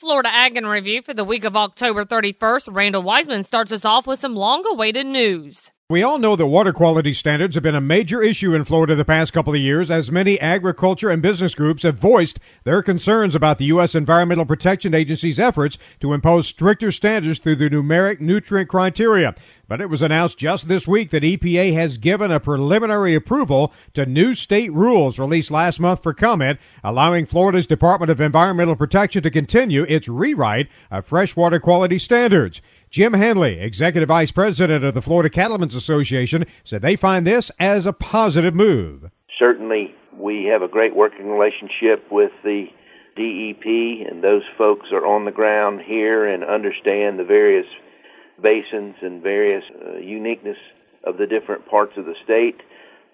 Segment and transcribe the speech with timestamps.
[0.00, 4.06] Florida Ag in Review for the week of October 31st, Randall Wiseman starts us off
[4.06, 5.70] with some long awaited news.
[5.90, 9.04] We all know that water quality standards have been a major issue in Florida the
[9.04, 13.58] past couple of years as many agriculture and business groups have voiced their concerns about
[13.58, 13.96] the U.S.
[13.96, 19.34] Environmental Protection Agency's efforts to impose stricter standards through the numeric nutrient criteria.
[19.66, 24.06] But it was announced just this week that EPA has given a preliminary approval to
[24.06, 29.30] new state rules released last month for comment, allowing Florida's Department of Environmental Protection to
[29.30, 32.60] continue its rewrite of freshwater quality standards.
[32.90, 37.86] Jim Handley, Executive Vice President of the Florida Cattlemen's Association, said they find this as
[37.86, 39.12] a positive move.
[39.38, 42.66] Certainly, we have a great working relationship with the
[43.14, 47.66] DEP, and those folks are on the ground here and understand the various
[48.42, 50.58] basins and various uh, uniqueness
[51.04, 52.60] of the different parts of the state.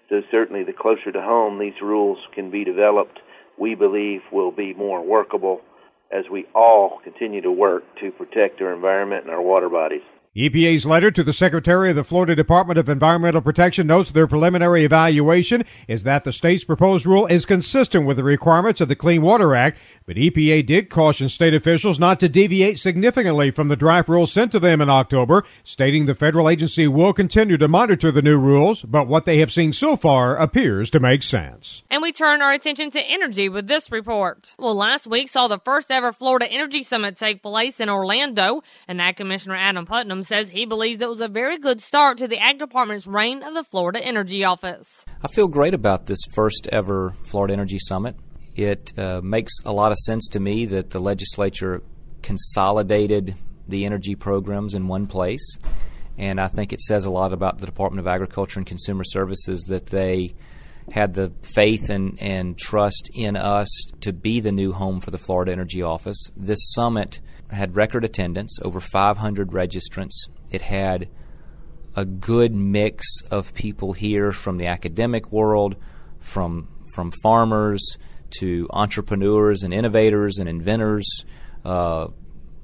[0.09, 3.19] So certainly the closer to home these rules can be developed,
[3.59, 5.61] we believe will be more workable
[6.11, 10.01] as we all continue to work to protect our environment and our water bodies.
[10.37, 14.83] EPA's letter to the Secretary of the Florida Department of Environmental Protection notes their preliminary
[14.83, 19.19] evaluation is that the state's proposed rule is consistent with the requirements of the Clean
[19.19, 24.07] Water Act, but EPA did caution state officials not to deviate significantly from the draft
[24.07, 28.21] rules sent to them in October, stating the federal agency will continue to monitor the
[28.21, 31.81] new rules, but what they have seen so far appears to make sense.
[31.89, 34.53] And we turn our attention to energy with this report.
[34.59, 38.99] Well, last week saw the first ever Florida Energy Summit take place in Orlando, and
[38.99, 42.39] that Commissioner Adam Putnam says he believes it was a very good start to the
[42.39, 45.05] Ag Department's reign of the Florida Energy Office.
[45.23, 48.15] I feel great about this first ever Florida Energy Summit.
[48.55, 51.81] It uh, makes a lot of sense to me that the legislature
[52.21, 53.35] consolidated
[53.67, 55.57] the energy programs in one place.
[56.17, 59.61] And I think it says a lot about the Department of Agriculture and Consumer Services
[59.67, 60.33] that they
[60.91, 63.69] had the faith and, and trust in us
[64.01, 66.17] to be the new home for the Florida Energy Office.
[66.35, 67.19] This summit
[67.51, 70.29] had record attendance, over 500 registrants.
[70.49, 71.09] It had
[71.95, 75.75] a good mix of people here from the academic world,
[76.19, 77.97] from from farmers,
[78.39, 81.25] to entrepreneurs and innovators and inventors,
[81.65, 82.07] uh,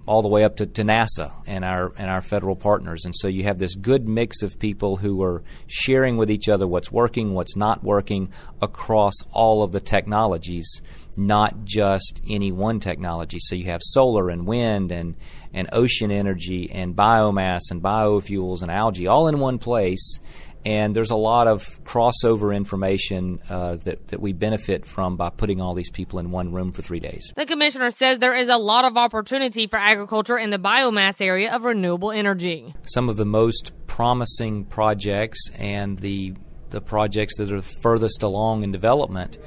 [0.06, 3.06] all the way up to, to NASA and our and our federal partners.
[3.06, 6.68] And so you have this good mix of people who are sharing with each other
[6.68, 8.32] what's working, what's not working
[8.62, 10.82] across all of the technologies,
[11.16, 13.38] not just any one technology.
[13.40, 15.16] So you have solar and wind and
[15.54, 20.20] and ocean energy and biomass and biofuels and algae all in one place
[20.66, 25.62] and there's a lot of crossover information uh, that, that we benefit from by putting
[25.62, 27.32] all these people in one room for three days.
[27.36, 31.54] The commissioner says there is a lot of opportunity for agriculture in the biomass area
[31.54, 32.74] of renewable energy.
[32.86, 36.34] Some of the most promising projects and the
[36.70, 39.38] the projects that are furthest along in development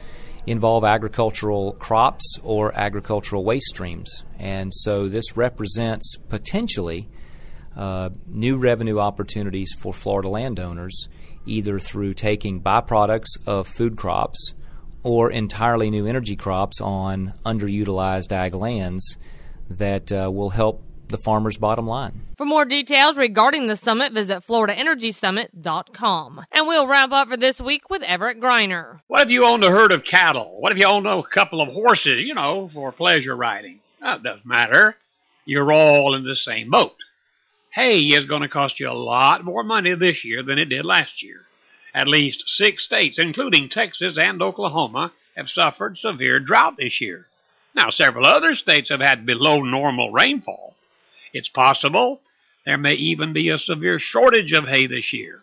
[0.47, 4.23] involve agricultural crops or agricultural waste streams.
[4.39, 7.09] And so this represents potentially
[7.77, 11.09] uh, new revenue opportunities for Florida landowners,
[11.45, 14.55] either through taking byproducts of food crops
[15.03, 19.19] or entirely new energy crops on underutilized ag lands
[19.69, 22.23] that uh, will help the farmer's bottom line.
[22.37, 26.45] For more details regarding the summit, visit FloridaEnergySummit.com.
[26.51, 28.99] And we'll wrap up for this week with Everett Griner.
[29.07, 30.61] What if you owned a herd of cattle?
[30.61, 33.79] What if you owned a couple of horses, you know, for pleasure riding?
[34.01, 34.97] That doesn't matter.
[35.45, 36.97] You're all in the same boat
[37.77, 40.83] hay is going to cost you a lot more money this year than it did
[40.83, 41.43] last year.
[41.95, 47.27] At least six states, including Texas and Oklahoma, have suffered severe drought this year.
[47.75, 50.75] Now, several other states have had below normal rainfall.
[51.35, 52.21] It's possible
[52.65, 55.43] there may even be a severe shortage of hay this year.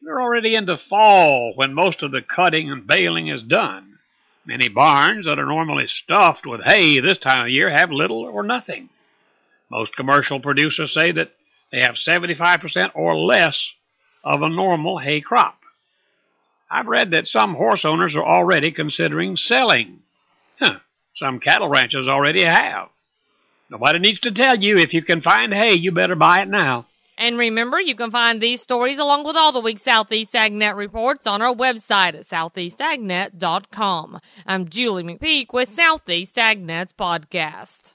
[0.00, 3.98] We're already into fall when most of the cutting and baling is done.
[4.46, 8.44] Many barns that are normally stuffed with hay this time of year have little or
[8.44, 8.88] nothing.
[9.68, 11.32] Most commercial producers say that
[11.72, 13.58] they have 75% or less
[14.24, 15.56] of a normal hay crop.
[16.70, 20.00] I've read that some horse owners are already considering selling.
[20.58, 20.78] Huh,
[21.16, 22.88] some cattle ranchers already have.
[23.70, 26.86] Nobody needs to tell you if you can find hay, you better buy it now.
[27.18, 31.26] And remember, you can find these stories along with all the week's Southeast AgNet reports
[31.26, 34.20] on our website at southeastagnet.com.
[34.46, 37.79] I'm Julie McPeak with Southeast AgNet's podcast.